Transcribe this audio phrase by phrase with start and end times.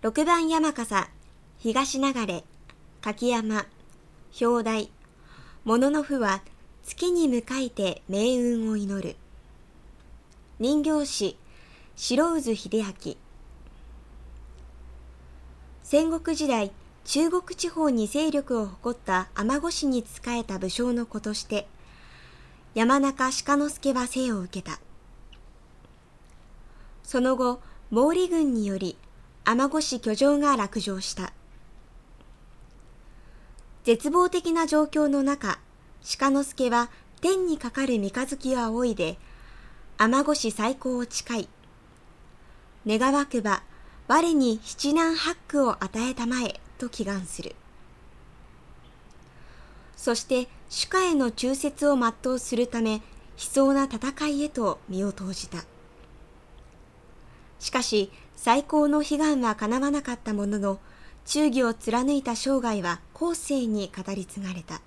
[0.00, 1.10] 六番山笠、
[1.58, 2.44] 東流れ、
[3.00, 3.66] 柿山、
[4.40, 4.92] 表題、
[5.64, 6.40] 物の符は
[6.84, 9.16] 月に向かいて命運を祈る。
[10.60, 11.36] 人形師、
[11.96, 13.16] 白渦秀明。
[15.82, 16.70] 戦国時代、
[17.04, 21.66] 中国地方に勢力を誇った天子氏に仕えた武将の子として、
[22.72, 24.78] 山中鹿之助は生を受けた。
[27.02, 27.60] その後、
[27.90, 28.96] 毛利軍により、
[29.50, 31.32] 天子市居城が落城した。
[33.82, 35.58] 絶望的な状況の中、
[36.18, 36.90] 鹿之助は
[37.22, 39.16] 天にかかる三日月を仰いで、
[39.96, 41.48] 天子市最高を誓い、
[42.86, 43.62] 願わくば
[44.06, 47.56] 我に七難八苦を与えたまえと祈願する。
[49.96, 53.00] そして主家への忠説を全うするため、悲
[53.38, 55.64] 壮な戦いへと身を投じた。
[57.58, 60.78] しかし、最高の悲願は叶わなかったものの、
[61.26, 64.80] 忠義を貫いた生涯は後世に語り継がれた。